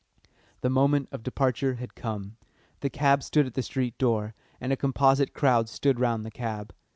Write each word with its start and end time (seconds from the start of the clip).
The 0.61 0.69
moment 0.71 1.09
of 1.11 1.21
departure 1.21 1.75
had 1.75 1.93
come. 1.93 2.37
The 2.79 2.89
cab 2.89 3.21
stood 3.21 3.45
at 3.45 3.53
the 3.53 3.61
street 3.61 3.99
door, 3.99 4.33
and 4.59 4.73
a 4.73 4.75
composite 4.75 5.31
crowd 5.35 5.69
stood 5.69 5.99
round 5.99 6.25
the 6.25 6.31
cab. 6.31 6.73